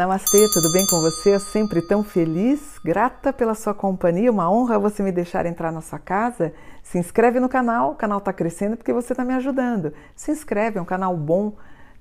Namastê, 0.00 0.48
tudo 0.48 0.72
bem 0.72 0.86
com 0.86 0.98
você? 0.98 1.34
Eu 1.34 1.38
sempre 1.38 1.82
tão 1.82 2.02
feliz, 2.02 2.78
grata 2.82 3.34
pela 3.34 3.54
sua 3.54 3.74
companhia, 3.74 4.30
uma 4.30 4.50
honra 4.50 4.78
você 4.78 5.02
me 5.02 5.12
deixar 5.12 5.44
entrar 5.44 5.70
na 5.70 5.82
sua 5.82 5.98
casa. 5.98 6.54
Se 6.82 6.96
inscreve 6.96 7.38
no 7.38 7.50
canal, 7.50 7.90
o 7.90 7.94
canal 7.94 8.16
está 8.16 8.32
crescendo 8.32 8.78
porque 8.78 8.94
você 8.94 9.12
está 9.12 9.26
me 9.26 9.34
ajudando. 9.34 9.92
Se 10.16 10.32
inscreve, 10.32 10.78
é 10.78 10.80
um 10.80 10.86
canal 10.86 11.14
bom 11.14 11.52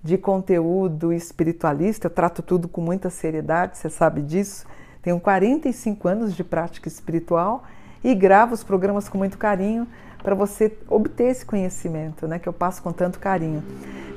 de 0.01 0.17
conteúdo 0.17 1.11
espiritualista, 1.11 2.07
eu 2.07 2.09
trato 2.09 2.41
tudo 2.41 2.69
com 2.69 2.79
muita 2.79 3.09
seriedade, 3.09 3.77
você 3.77 3.89
sabe 3.89 4.21
disso. 4.21 4.65
Tenho 5.01 5.19
45 5.19 6.07
anos 6.07 6.33
de 6.33 6.43
prática 6.45 6.87
espiritual 6.87 7.65
e 8.01 8.15
gravo 8.15 8.53
os 8.53 8.63
programas 8.63 9.09
com 9.09 9.17
muito 9.17 9.37
carinho 9.37 9.85
para 10.23 10.35
você 10.35 10.71
obter 10.87 11.25
esse 11.25 11.45
conhecimento, 11.45 12.29
né, 12.29 12.39
que 12.39 12.47
eu 12.47 12.53
passo 12.53 12.81
com 12.81 12.93
tanto 12.93 13.19
carinho. 13.19 13.61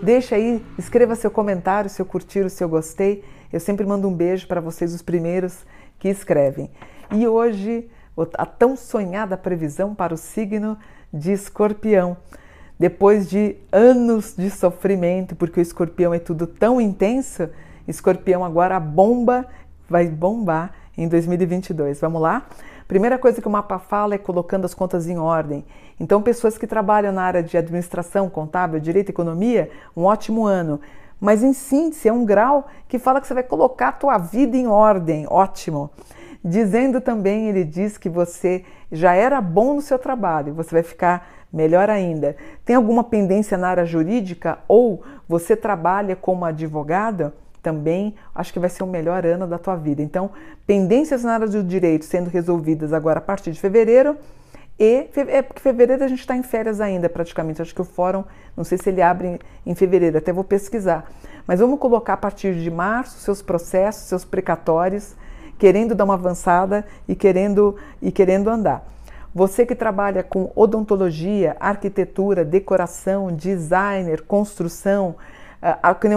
Deixa 0.01 0.37
aí, 0.37 0.65
escreva 0.79 1.17
seu 1.17 1.33
comentário, 1.33 1.91
seu 1.91 2.07
curtir, 2.07 2.45
o 2.45 2.51
seu 2.51 2.69
gostei. 2.69 3.25
Eu 3.53 3.61
sempre 3.61 3.85
mando 3.85 4.09
um 4.09 4.15
beijo 4.15 4.47
para 4.47 4.61
vocês, 4.61 4.95
os 4.95 5.03
primeiros 5.03 5.67
que 5.99 6.09
escrevem. 6.09 6.71
E 7.11 7.29
hoje, 7.29 7.91
a 8.39 8.47
tão 8.47 8.77
sonhada 8.77 9.37
previsão 9.37 9.95
para 9.95 10.15
o 10.15 10.17
signo 10.17 10.79
de 11.13 11.33
Escorpião. 11.33 12.17
Depois 12.79 13.29
de 13.29 13.57
anos 13.71 14.35
de 14.37 14.51
sofrimento, 14.51 15.37
porque 15.37 15.61
o 15.61 15.63
escorpião 15.63 16.13
é 16.13 16.19
tudo 16.19 16.49
tão 16.49 16.81
intenso, 16.81 17.49
escorpião 17.87 18.45
agora 18.45 18.81
bomba, 18.81 19.47
vai 19.89 20.09
bombar 20.09 20.73
em 20.97 21.07
2022. 21.07 22.01
Vamos 22.01 22.21
lá? 22.21 22.47
Primeira 22.89 23.19
coisa 23.19 23.41
que 23.41 23.47
o 23.47 23.51
mapa 23.51 23.79
fala 23.79 24.15
é 24.15 24.19
colocando 24.19 24.65
as 24.65 24.75
contas 24.75 25.07
em 25.07 25.17
ordem. 25.17 25.65
Então, 26.01 26.21
pessoas 26.21 26.59
que 26.59 26.67
trabalham 26.67 27.13
na 27.13 27.23
área 27.23 27.43
de 27.43 27.57
administração, 27.57 28.29
contábil, 28.29 28.81
direito 28.81 29.11
economia, 29.11 29.71
um 29.97 30.03
ótimo 30.03 30.45
ano. 30.45 30.81
Mas 31.23 31.41
em 31.41 31.53
síntese, 31.53 32.09
é 32.09 32.13
um 32.13 32.25
grau 32.25 32.67
que 32.89 32.99
fala 32.99 33.21
que 33.21 33.29
você 33.29 33.35
vai 33.35 33.45
colocar 33.45 33.89
a 33.89 33.93
tua 33.93 34.19
vida 34.19 34.57
em 34.57 34.67
ordem. 34.67 35.25
Ótimo. 35.31 35.89
Dizendo 36.45 37.01
também, 37.01 37.49
ele 37.49 37.63
diz 37.63 37.97
que 37.97 38.09
você 38.09 38.65
já 38.91 39.15
era 39.15 39.41
bom 39.41 39.75
no 39.75 39.81
seu 39.81 40.01
trabalho, 40.01 40.53
você 40.53 40.73
vai 40.73 40.83
ficar 40.83 41.29
melhor 41.53 41.89
ainda. 41.89 42.35
Tem 42.65 42.75
alguma 42.75 43.05
pendência 43.05 43.57
na 43.57 43.69
área 43.69 43.87
jurídica 43.87 44.59
ou 44.67 45.05
você 45.29 45.55
trabalha 45.55 46.17
como 46.17 46.45
advogado? 46.45 47.33
também 47.63 48.17
acho 48.35 48.53
que 48.53 48.59
vai 48.59 48.69
ser 48.69 48.83
o 48.83 48.89
melhor 48.89 49.25
ano 49.25 49.47
da 49.47 49.57
tua 49.57 49.77
vida. 49.77 50.03
Então, 50.03 50.31
pendências 50.67 51.23
na 51.23 51.35
área 51.35 51.47
do 51.47 51.63
direito 51.63 52.05
sendo 52.05 52.29
resolvidas 52.29 52.93
agora 52.93 53.19
a 53.21 53.23
partir 53.23 53.53
de 53.53 53.61
fevereiro. 53.61 54.17
E 54.85 55.09
é 55.29 55.43
porque 55.43 55.63
fevereiro 55.63 56.03
a 56.03 56.09
gente 56.09 56.19
está 56.19 56.37
em 56.37 56.43
férias 56.43 56.81
ainda, 56.81 57.09
praticamente. 57.09 57.63
Acho 57.63 57.73
que 57.73 57.81
o 57.81 57.85
fórum, 57.85 58.25
não 58.57 58.65
sei 58.65 58.77
se 58.77 58.89
ele 58.91 59.01
abre 59.01 59.39
em 59.65 59.75
fevereiro, 59.77 60.19
até 60.19 60.33
vou 60.33 60.43
pesquisar. 60.43 61.09
Mas 61.47 61.61
vamos 61.61 61.79
colocar 61.79 62.15
a 62.15 62.17
partir 62.17 62.57
de 62.57 62.69
março 62.69 63.21
seus 63.21 63.41
processos, 63.41 64.09
seus 64.09 64.25
precatórios, 64.25 65.15
querendo 65.57 65.95
dar 65.95 66.03
uma 66.03 66.15
avançada 66.15 66.85
e 67.07 67.15
querendo, 67.15 67.77
e 68.01 68.11
querendo 68.11 68.51
andar. 68.51 68.85
Você 69.33 69.65
que 69.65 69.77
trabalha 69.77 70.25
com 70.25 70.51
odontologia, 70.53 71.57
arquitetura, 71.61 72.45
decoração, 72.45 73.31
designer, 73.31 74.23
construção, 74.23 75.15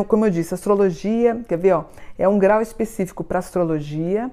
como 0.08 0.26
eu 0.26 0.32
disse, 0.32 0.56
astrologia, 0.56 1.40
quer 1.48 1.60
ver, 1.60 1.74
ó, 1.74 1.84
é 2.18 2.28
um 2.28 2.40
grau 2.40 2.64
específico 2.64 3.24
para 3.24 3.38
astrologia, 3.38 4.32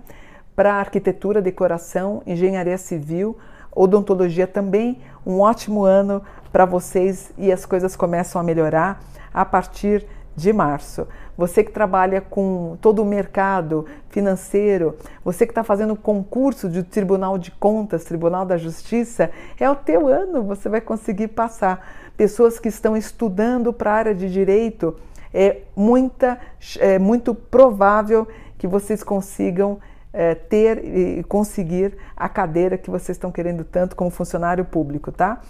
para 0.56 0.72
arquitetura, 0.72 1.42
decoração, 1.42 2.22
engenharia 2.27 2.78
civil, 2.78 3.36
odontologia 3.75 4.47
também, 4.47 5.01
um 5.27 5.41
ótimo 5.41 5.84
ano 5.84 6.23
para 6.53 6.65
vocês 6.65 7.33
e 7.39 7.51
as 7.51 7.65
coisas 7.65 7.97
começam 7.97 8.41
a 8.41 8.44
melhorar 8.44 9.03
a 9.33 9.44
partir 9.44 10.06
de 10.37 10.53
março. 10.53 11.06
Você 11.37 11.65
que 11.65 11.72
trabalha 11.72 12.21
com 12.21 12.77
todo 12.81 13.03
o 13.03 13.05
mercado 13.05 13.87
financeiro, 14.11 14.97
você 15.25 15.47
que 15.47 15.53
está 15.53 15.65
fazendo 15.65 15.97
concurso 15.97 16.69
de 16.69 16.82
Tribunal 16.82 17.38
de 17.38 17.50
Contas, 17.50 18.05
Tribunal 18.05 18.44
da 18.44 18.56
Justiça, 18.56 19.31
é 19.59 19.69
o 19.69 19.75
teu 19.75 20.09
ano, 20.09 20.43
você 20.43 20.69
vai 20.69 20.81
conseguir 20.81 21.28
passar 21.28 22.12
pessoas 22.16 22.59
que 22.59 22.69
estão 22.69 22.97
estudando 22.97 23.72
para 23.72 23.91
a 23.91 23.94
área 23.94 24.15
de 24.15 24.31
direito, 24.31 24.94
é, 25.32 25.62
muita, 25.75 26.38
é 26.78 26.99
muito 26.99 27.34
provável 27.34 28.28
que 28.59 28.66
vocês 28.66 29.03
consigam 29.03 29.78
é, 30.12 30.34
ter 30.34 30.84
e 30.84 31.25
conseguir 31.25 31.97
a 32.17 32.28
cadeira 32.28 32.77
que 32.77 32.91
vocês 32.91 33.17
estão 33.17 33.31
querendo 33.33 33.65
tanto 33.65 33.97
como 33.97 34.11
funcionário 34.11 34.65
público, 34.65 35.11
tá? 35.11 35.41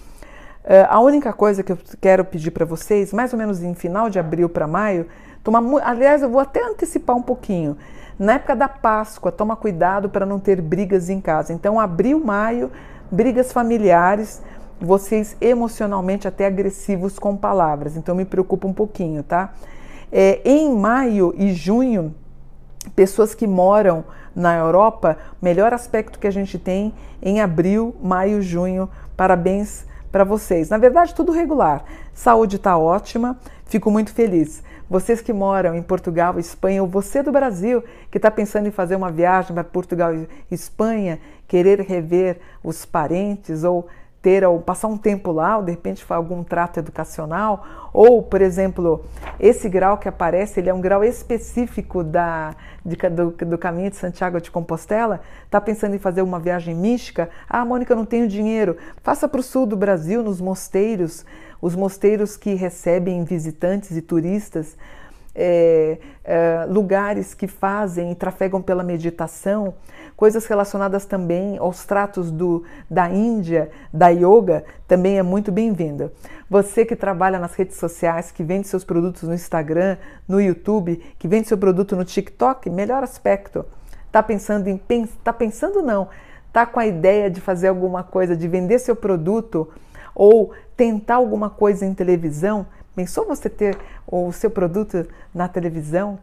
É, 0.65 0.87
a 0.89 1.01
única 1.01 1.33
coisa 1.33 1.63
que 1.63 1.73
eu 1.73 1.79
quero 2.01 2.25
pedir 2.25 2.53
para 2.53 2.65
vocês, 2.65 3.13
mais 3.13 3.33
ou 3.33 3.39
menos 3.39 3.63
em 3.63 3.75
final 3.75 4.09
de 4.09 4.19
abril 4.19 4.49
para 4.49 4.67
maio, 4.67 5.07
tomar, 5.43 5.63
aliás, 5.85 6.23
eu 6.23 6.31
vou 6.31 6.41
até 6.41 6.63
antecipar 6.65 7.17
um 7.17 7.23
pouquinho. 7.23 7.77
Na 8.19 8.35
época 8.35 8.55
da 8.55 8.69
Páscoa, 8.69 9.33
toma 9.33 9.57
cuidado 9.57 10.09
para 10.09 10.25
não 10.25 10.39
ter 10.39 10.61
brigas 10.61 11.09
em 11.11 11.21
casa. 11.21 11.53
Então, 11.53 11.81
abril, 11.81 12.23
maio, 12.25 12.71
brigas 13.11 13.53
familiares, 13.53 14.41
vocês 14.81 15.37
emocionalmente 15.41 16.27
até 16.27 16.47
agressivos 16.47 17.19
com 17.19 17.37
palavras. 17.37 17.97
Então 17.97 18.15
me 18.15 18.25
preocupa 18.25 18.67
um 18.67 18.73
pouquinho, 18.73 19.23
tá? 19.23 19.53
É, 20.11 20.41
em 20.45 20.75
maio 20.75 21.33
e 21.37 21.53
junho, 21.53 22.15
pessoas 22.91 23.35
que 23.35 23.47
moram 23.47 24.05
na 24.35 24.57
Europa, 24.57 25.17
melhor 25.41 25.73
aspecto 25.73 26.19
que 26.19 26.27
a 26.27 26.31
gente 26.31 26.59
tem 26.59 26.93
em 27.23 27.41
abril, 27.41 27.95
maio, 28.03 28.43
junho. 28.43 28.89
Parabéns 29.17 29.85
para 30.11 30.25
vocês. 30.25 30.69
Na 30.69 30.79
verdade, 30.79 31.15
tudo 31.15 31.33
regular. 31.33 31.85
Saúde 32.13 32.57
está 32.57 32.77
ótima, 32.77 33.39
fico 33.67 33.91
muito 33.91 34.13
feliz. 34.13 34.63
Vocês 34.89 35.23
que 35.23 35.33
moram 35.33 35.75
em 35.75 35.83
Portugal, 35.83 36.39
Espanha, 36.39 36.83
ou 36.83 36.89
você 36.89 37.23
do 37.23 37.33
Brasil 37.33 37.83
que 38.11 38.19
está 38.19 38.31
pensando 38.31 38.69
em 38.69 38.71
fazer 38.71 38.95
uma 38.95 39.11
viagem 39.11 39.55
para 39.55 39.65
Portugal 39.65 40.15
e 40.15 40.29
Espanha, 40.51 41.19
querer 41.49 41.81
rever 41.81 42.39
os 42.63 42.85
parentes 42.85 43.65
ou 43.65 43.89
ter 44.23 44.47
ou 44.47 44.61
passar 44.61 44.87
um 44.87 44.97
tempo 44.97 45.33
lá, 45.33 45.57
ou 45.57 45.65
de 45.65 45.73
repente 45.73 46.05
for 46.05 46.15
algum 46.15 46.45
trato 46.45 46.79
educacional, 46.79 47.91
ou, 47.93 48.23
por 48.23 48.41
exemplo, 48.41 49.05
esse 49.39 49.69
grau 49.69 49.99
que 49.99 50.09
aparece, 50.09 50.61
ele 50.61 50.71
é 50.71 50.75
um 50.75 50.81
grau 50.81 51.03
específico 51.03 52.05
da, 52.05 52.55
de, 52.87 52.97
do, 53.11 53.33
do 53.33 53.59
caminho 53.59 53.91
de 53.91 53.97
Santiago 53.97 54.41
de 54.41 54.51
Compostela, 54.51 55.21
está 55.45 55.61
pensando 55.61 55.97
em 55.97 55.99
fazer 55.99 56.23
uma 56.23 56.39
viagem 56.39 56.75
mística, 56.75 57.29
ah, 57.49 57.65
Mônica, 57.65 57.97
não 57.97 58.07
tenho 58.07 58.29
dinheiro, 58.29 58.77
faça 59.03 59.27
para 59.27 59.41
o 59.41 59.43
sul 59.43 59.67
do 59.67 59.77
Brasil, 59.77 60.23
nos 60.23 60.41
mosteiros, 60.41 61.27
os 61.61 61.75
mosteiros 61.75 62.37
que 62.37 62.55
recebem 62.55 63.25
visitantes 63.25 63.97
e 63.97 64.01
turistas, 64.01 64.77
é, 65.35 65.99
é, 66.25 66.67
lugares 66.69 67.35
que 67.35 67.47
fazem 67.47 68.13
e 68.13 68.15
trafegam 68.15 68.61
pela 68.61 68.83
meditação, 68.83 69.75
coisas 70.17 70.47
relacionadas 70.47 71.05
também 71.05 71.59
aos 71.59 71.85
tratos 71.85 72.31
do, 72.31 72.65
da 72.91 73.09
Índia, 73.09 73.71
da 73.93 74.09
yoga, 74.09 74.65
também 74.87 75.19
é 75.19 75.23
muito 75.23 75.51
bem-vinda. 75.51 76.13
Você 76.49 76.85
que 76.85 76.95
trabalha 76.95 77.39
nas 77.39 77.55
redes 77.55 77.77
sociais, 77.77 78.31
que 78.31 78.45
vende 78.45 78.69
seus 78.69 78.85
produtos 78.85 79.23
no 79.23 79.35
Instagram, 79.35 79.97
no 80.29 80.41
YouTube, 80.41 81.03
que 81.19 81.27
vende 81.27 81.49
seu 81.49 81.57
produto 81.57 81.97
no 81.97 82.05
TikTok, 82.05 82.69
melhor 82.69 83.03
aspecto. 83.03 83.65
Tá 84.11 84.23
pensando 84.23 84.69
em 84.69 84.79
tá 85.25 85.33
pensando 85.33 85.81
não, 85.81 86.09
tá 86.53 86.67
com 86.67 86.79
a 86.79 86.87
ideia 86.87 87.31
de 87.31 87.41
fazer 87.41 87.69
alguma 87.69 88.03
coisa, 88.03 88.37
de 88.37 88.47
vender 88.47 88.79
seu 88.79 88.95
produto 88.95 89.71
ou 90.15 90.53
tentar 90.77 91.15
alguma 91.15 91.49
coisa 91.49 91.87
em 91.87 91.95
televisão? 91.95 92.67
Pensou 92.95 93.27
você 93.27 93.49
ter 93.49 93.79
o 94.07 94.31
seu 94.33 94.51
produto 94.51 95.07
na 95.35 95.49
televisão? 95.49 96.19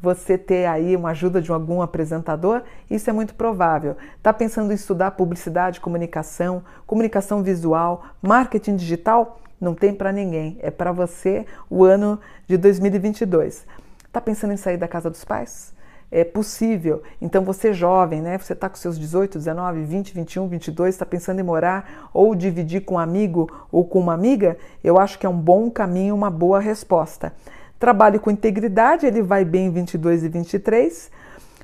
Você 0.00 0.38
ter 0.38 0.66
aí 0.66 0.96
uma 0.96 1.10
ajuda 1.10 1.40
de 1.40 1.52
algum 1.52 1.82
apresentador? 1.82 2.62
Isso 2.90 3.08
é 3.10 3.12
muito 3.12 3.34
provável. 3.34 3.96
Está 4.16 4.32
pensando 4.32 4.72
em 4.72 4.74
estudar 4.74 5.12
publicidade, 5.12 5.80
comunicação, 5.80 6.62
comunicação 6.86 7.42
visual, 7.42 8.04
marketing 8.22 8.76
digital? 8.76 9.38
Não 9.60 9.74
tem 9.74 9.94
para 9.94 10.12
ninguém. 10.12 10.58
É 10.60 10.70
para 10.70 10.92
você 10.92 11.46
o 11.68 11.84
ano 11.84 12.18
de 12.46 12.56
2022. 12.56 13.66
Está 14.06 14.20
pensando 14.20 14.52
em 14.52 14.56
sair 14.56 14.76
da 14.76 14.88
casa 14.88 15.10
dos 15.10 15.24
pais? 15.24 15.73
É 16.14 16.22
possível. 16.22 17.02
Então 17.20 17.42
você 17.42 17.72
jovem, 17.72 18.22
né? 18.22 18.38
Você 18.38 18.52
está 18.52 18.68
com 18.68 18.76
seus 18.76 18.96
18, 18.96 19.36
19, 19.36 19.82
20, 19.82 20.14
21, 20.14 20.46
22, 20.46 20.94
está 20.94 21.04
pensando 21.04 21.40
em 21.40 21.42
morar 21.42 22.08
ou 22.14 22.36
dividir 22.36 22.84
com 22.84 22.94
um 22.94 22.98
amigo 23.00 23.50
ou 23.72 23.84
com 23.84 23.98
uma 23.98 24.14
amiga, 24.14 24.56
eu 24.82 24.96
acho 24.96 25.18
que 25.18 25.26
é 25.26 25.28
um 25.28 25.36
bom 25.36 25.68
caminho, 25.68 26.14
uma 26.14 26.30
boa 26.30 26.60
resposta. 26.60 27.32
Trabalho 27.80 28.20
com 28.20 28.30
integridade, 28.30 29.04
ele 29.04 29.22
vai 29.22 29.44
bem 29.44 29.66
em 29.66 29.70
22 29.70 30.22
e 30.22 30.28
23. 30.28 31.10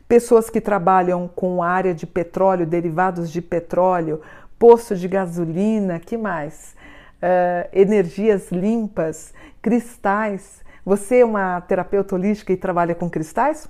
Pessoas 0.08 0.50
que 0.50 0.60
trabalham 0.60 1.28
com 1.28 1.62
área 1.62 1.94
de 1.94 2.04
petróleo, 2.04 2.66
derivados 2.66 3.30
de 3.30 3.40
petróleo, 3.40 4.20
poço 4.58 4.96
de 4.96 5.06
gasolina, 5.06 6.00
que 6.00 6.16
mais? 6.16 6.74
Uh, 7.22 7.68
energias 7.72 8.50
limpas, 8.50 9.32
cristais. 9.62 10.60
Você 10.84 11.20
é 11.20 11.24
uma 11.24 11.60
terapeuta 11.60 12.16
holística 12.16 12.52
e 12.52 12.56
trabalha 12.56 12.96
com 12.96 13.08
cristais? 13.08 13.68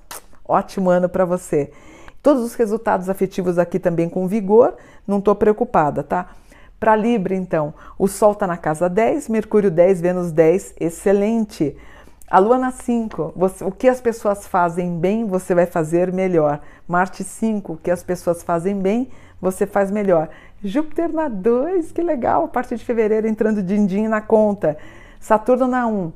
Ótimo 0.51 0.91
ano 0.91 1.09
para 1.09 1.25
você. 1.25 1.71
Todos 2.21 2.43
os 2.43 2.55
resultados 2.55 3.09
afetivos 3.09 3.57
aqui 3.57 3.79
também 3.79 4.09
com 4.09 4.27
vigor, 4.27 4.75
não 5.07 5.19
estou 5.19 5.35
preocupada, 5.35 6.03
tá? 6.03 6.27
Para 6.79 6.97
Libra, 6.97 7.35
então, 7.35 7.73
o 7.97 8.09
Sol 8.09 8.33
está 8.33 8.49
na 8.49 8.57
casa 8.57 8.89
10, 8.89 9.29
Mercúrio 9.29 9.71
10, 9.71 10.01
Vênus 10.01 10.33
10, 10.33 10.75
excelente. 10.81 11.77
A 12.29 12.39
Lua 12.39 12.59
na 12.59 12.73
5, 12.73 13.35
o 13.63 13.71
que 13.71 13.89
as 13.89 14.01
pessoas 14.01 14.47
fazem 14.49 14.99
bem, 14.99 15.25
você 15.25 15.55
vai 15.55 15.67
fazer 15.67 16.13
melhor. 16.13 16.61
Marte 16.89 17.23
5, 17.23 17.75
o 17.75 17.77
que 17.77 17.91
as 17.91 18.03
pessoas 18.03 18.43
fazem 18.43 18.75
bem, 18.75 19.09
você 19.41 19.67
faz 19.67 19.91
melhor. 19.91 20.29
Júpiter 20.65 21.13
na 21.13 21.29
2, 21.29 21.93
que 21.93 22.03
legal, 22.03 22.45
a 22.45 22.49
partir 22.49 22.77
de 22.77 22.85
fevereiro 22.85 23.29
entrando 23.29 23.63
din-din 23.63 24.09
na 24.09 24.21
conta. 24.21 24.77
Saturno 25.21 25.69
na 25.69 25.87
1. 25.87 26.13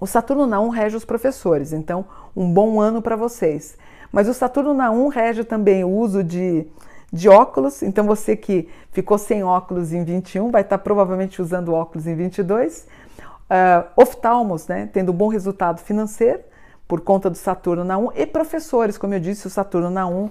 O 0.00 0.06
Saturno 0.06 0.46
na 0.46 0.60
1 0.60 0.68
rege 0.68 0.96
os 0.96 1.04
professores, 1.04 1.72
então 1.72 2.04
um 2.36 2.52
bom 2.52 2.80
ano 2.80 3.00
para 3.00 3.16
vocês. 3.16 3.76
Mas 4.10 4.28
o 4.28 4.34
Saturno 4.34 4.72
na 4.74 4.90
1 4.90 5.08
rege 5.08 5.44
também 5.44 5.84
o 5.84 5.88
uso 5.88 6.22
de, 6.22 6.66
de 7.12 7.28
óculos, 7.28 7.82
então 7.82 8.04
você 8.06 8.36
que 8.36 8.68
ficou 8.92 9.18
sem 9.18 9.42
óculos 9.42 9.92
em 9.92 10.04
21 10.04 10.50
vai 10.50 10.62
estar 10.62 10.78
provavelmente 10.78 11.42
usando 11.42 11.72
óculos 11.72 12.06
em 12.06 12.14
22 12.14 12.86
uh, 13.44 13.88
oftalmos, 13.96 14.66
né, 14.68 14.88
tendo 14.92 15.12
bom 15.12 15.28
resultado 15.28 15.80
financeiro 15.80 16.40
por 16.86 17.00
conta 17.00 17.30
do 17.30 17.36
Saturno 17.36 17.82
na 17.82 17.98
1 17.98 18.10
e 18.14 18.26
professores, 18.26 18.98
como 18.98 19.14
eu 19.14 19.20
disse, 19.20 19.46
o 19.46 19.50
Saturno 19.50 19.90
na 19.90 20.06
1 20.06 20.30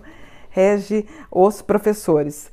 rege 0.50 1.07
os 1.31 1.61
professores. 1.61 2.51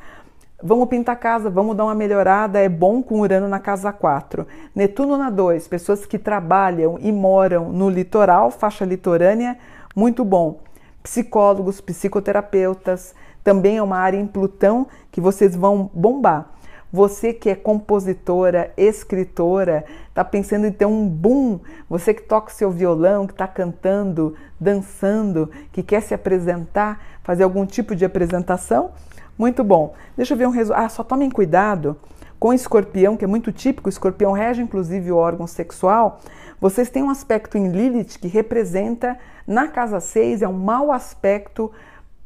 Vamos 0.62 0.89
pintar 0.89 1.15
a 1.15 1.19
casa, 1.19 1.49
vamos 1.49 1.75
dar 1.75 1.85
uma 1.85 1.95
melhorada, 1.95 2.59
é 2.59 2.69
bom 2.69 3.03
com 3.03 3.21
Urano 3.21 3.49
na 3.49 3.59
casa 3.59 3.91
4. 3.91 4.47
Netuno 4.75 5.17
na 5.17 5.31
2, 5.31 5.67
pessoas 5.67 6.05
que 6.05 6.19
trabalham 6.19 6.99
e 7.01 7.11
moram 7.11 7.71
no 7.71 7.89
litoral, 7.89 8.51
faixa 8.51 8.85
litorânea, 8.85 9.57
muito 9.97 10.23
bom. 10.23 10.61
Psicólogos, 11.03 11.81
psicoterapeutas, 11.81 13.15
também 13.43 13.79
é 13.79 13.83
uma 13.83 13.97
área 13.97 14.19
em 14.19 14.27
Plutão 14.27 14.87
que 15.11 15.19
vocês 15.19 15.57
vão 15.57 15.91
bombar. 15.95 16.51
Você 16.93 17.33
que 17.33 17.49
é 17.49 17.55
compositora, 17.55 18.73
escritora, 18.77 19.85
está 20.09 20.25
pensando 20.25 20.67
em 20.67 20.73
ter 20.73 20.87
um 20.87 21.09
boom, 21.09 21.61
você 21.89 22.13
que 22.13 22.23
toca 22.23 22.51
o 22.51 22.55
seu 22.55 22.71
violão, 22.71 23.27
que 23.27 23.33
está 23.33 23.47
cantando, 23.47 24.35
dançando, 24.59 25.51
que 25.71 25.83
quer 25.83 26.03
se 26.03 26.15
apresentar, 26.15 27.01
fazer 27.23 27.45
algum 27.45 27.65
tipo 27.65 27.95
de 27.95 28.05
apresentação, 28.05 28.91
muito 29.39 29.63
bom. 29.63 29.95
Deixa 30.17 30.35
eu 30.35 30.39
ver 30.39 30.49
um 30.49 30.51
resultado. 30.51 30.85
Ah, 30.85 30.89
só 30.89 31.05
tomem 31.05 31.31
cuidado 31.31 31.97
com 32.41 32.53
escorpião, 32.53 33.17
que 33.17 33.25
é 33.25 33.29
muito 33.29 33.53
típico, 33.53 33.89
o 33.89 33.91
escorpião 33.91 34.33
rege 34.33 34.63
inclusive 34.63 35.13
o 35.13 35.17
órgão 35.17 35.47
sexual. 35.47 36.21
Vocês 36.61 36.91
têm 36.91 37.03
um 37.03 37.11
aspecto 37.11 37.57
em 37.57 37.69
Lilith 37.69 38.19
que 38.19 38.29
representa, 38.29 39.19
na 39.47 39.69
casa 39.69 40.01
6, 40.01 40.43
é 40.43 40.49
um 40.49 40.53
mau 40.53 40.91
aspecto 40.91 41.71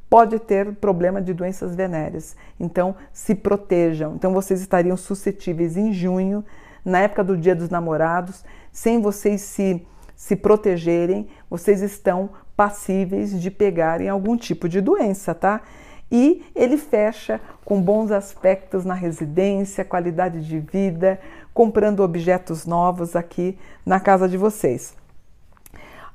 pode 0.09 0.39
ter 0.39 0.75
problema 0.77 1.21
de 1.21 1.35
doenças 1.35 1.75
venéreas. 1.75 2.37
Então, 2.59 2.95
se 3.13 3.35
protejam. 3.35 4.15
Então, 4.15 4.33
vocês 4.33 4.61
estariam 4.61 4.97
suscetíveis 4.97 5.77
em 5.77 5.93
junho, 5.93 6.45
na 6.85 7.01
época 7.01 7.25
do 7.25 7.37
Dia 7.37 7.55
dos 7.55 7.71
Namorados, 7.71 8.45
sem 8.71 9.01
vocês 9.01 9.41
se, 9.41 9.87
se 10.15 10.37
protegerem, 10.37 11.29
vocês 11.49 11.81
estão 11.81 12.31
passíveis 12.57 13.41
de 13.41 13.51
pegarem 13.51 14.09
algum 14.09 14.37
tipo 14.37 14.69
de 14.69 14.81
doença, 14.81 15.35
tá? 15.35 15.63
E 16.11 16.45
ele 16.55 16.77
fecha 16.77 17.41
com 17.65 17.81
bons 17.81 18.13
aspectos 18.13 18.85
na 18.85 18.95
residência, 18.95 19.85
qualidade 19.85 20.47
de 20.47 20.61
vida, 20.61 21.19
comprando 21.53 22.01
objetos 22.01 22.67
novos 22.67 23.17
aqui 23.17 23.59
na 23.85 23.99
casa 23.99 24.29
de 24.29 24.37
vocês. 24.37 24.95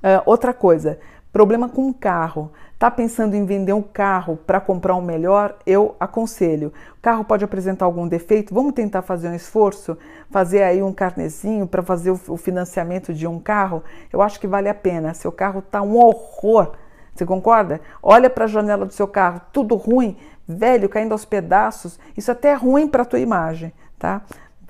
Uh, 0.01 0.23
outra 0.25 0.53
coisa, 0.53 0.99
problema 1.31 1.69
com 1.69 1.89
o 1.89 1.93
carro. 1.93 2.51
Está 2.73 2.89
pensando 2.89 3.35
em 3.35 3.45
vender 3.45 3.73
um 3.73 3.81
carro 3.81 4.37
para 4.37 4.59
comprar 4.61 4.95
um 4.95 5.01
melhor? 5.01 5.57
Eu 5.65 5.95
aconselho. 5.99 6.71
O 6.97 7.01
carro 7.01 7.25
pode 7.25 7.43
apresentar 7.43 7.85
algum 7.85 8.07
defeito? 8.07 8.53
Vamos 8.53 8.73
tentar 8.73 9.01
fazer 9.01 9.27
um 9.27 9.35
esforço, 9.35 9.97
fazer 10.31 10.63
aí 10.63 10.81
um 10.81 10.93
carnezinho 10.93 11.67
para 11.67 11.83
fazer 11.83 12.11
o 12.11 12.37
financiamento 12.37 13.13
de 13.13 13.27
um 13.27 13.39
carro? 13.39 13.83
Eu 14.11 14.21
acho 14.21 14.39
que 14.39 14.47
vale 14.47 14.69
a 14.69 14.73
pena. 14.73 15.13
Seu 15.13 15.31
carro 15.31 15.59
está 15.59 15.81
um 15.81 15.97
horror. 15.97 16.71
Você 17.13 17.25
concorda? 17.25 17.81
Olha 18.01 18.29
para 18.29 18.45
a 18.45 18.47
janela 18.47 18.85
do 18.85 18.93
seu 18.93 19.07
carro, 19.07 19.41
tudo 19.51 19.75
ruim, 19.75 20.15
velho, 20.47 20.87
caindo 20.87 21.11
aos 21.11 21.25
pedaços. 21.25 21.99
Isso 22.15 22.31
até 22.31 22.51
é 22.51 22.53
ruim 22.53 22.87
para 22.87 23.01
a 23.01 23.05
tua 23.05 23.19
imagem, 23.19 23.73
tá? 23.97 24.21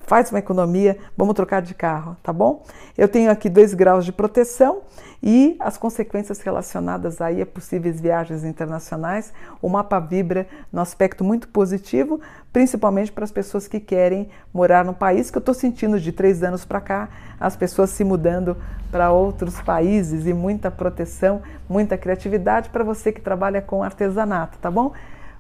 Faz 0.10 0.32
uma 0.32 0.40
economia, 0.40 0.98
vamos 1.16 1.36
trocar 1.36 1.62
de 1.62 1.76
carro, 1.76 2.18
tá 2.24 2.34
bom? 2.34 2.64
Eu 2.98 3.08
tenho 3.08 3.30
aqui 3.30 3.48
dois 3.48 3.76
graus 3.76 4.04
de 4.04 4.12
proteção 4.12 4.82
e 5.22 5.56
as 5.60 5.78
consequências 5.78 6.42
relacionadas 6.42 7.22
aí 7.22 7.44
a 7.44 7.46
possíveis 7.46 8.02
viagens 8.02 8.44
internacionais. 8.44 9.32
O 9.62 9.70
mapa 9.70 10.00
vibra 10.00 10.48
no 10.74 10.82
aspecto 10.82 11.24
muito 11.24 11.48
positivo, 11.50 12.20
principalmente 12.52 13.12
para 13.12 13.24
as 13.24 13.32
pessoas 13.32 13.68
que 13.68 13.80
querem 13.80 14.28
morar 14.52 14.84
no 14.84 14.96
país, 14.96 15.30
que 15.30 15.38
eu 15.38 15.42
estou 15.42 15.54
sentindo 15.54 16.00
de 16.00 16.12
três 16.12 16.42
anos 16.42 16.66
para 16.66 16.82
cá, 16.82 17.10
as 17.40 17.56
pessoas 17.56 17.92
se 17.92 18.04
mudando 18.04 18.58
para 18.92 19.12
outros 19.12 19.62
países 19.62 20.26
e 20.26 20.34
muita 20.34 20.72
proteção, 20.72 21.44
muita 21.70 22.00
criatividade 22.00 22.70
para 22.70 22.84
você 22.84 23.12
que 23.12 23.22
trabalha 23.22 23.62
com 23.62 23.84
artesanato, 23.84 24.58
tá 24.58 24.72
bom? 24.72 24.92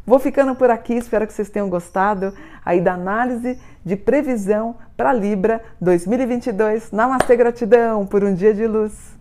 Vou 0.06 0.20
ficando 0.20 0.56
por 0.56 0.70
aqui, 0.70 0.94
espero 0.96 1.28
que 1.28 1.34
vocês 1.34 1.50
tenham 1.50 1.70
gostado 1.70 2.34
aí 2.66 2.82
da 2.82 2.94
análise 2.94 3.60
de 3.86 3.96
previsão 3.96 4.76
para 4.96 5.14
Libra 5.14 5.62
2022. 5.80 6.92
Namastê, 6.92 7.36
gratidão 7.36 8.06
por 8.06 8.24
um 8.24 8.34
dia 8.34 8.54
de 8.54 8.66
luz. 8.66 9.19